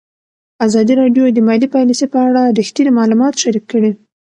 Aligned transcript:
ازادي 0.65 0.93
راډیو 1.01 1.23
د 1.33 1.39
مالي 1.47 1.67
پالیسي 1.75 2.05
په 2.13 2.17
اړه 2.27 2.41
رښتیني 2.59 2.91
معلومات 2.99 3.33
شریک 3.41 3.65
کړي. 3.71 3.91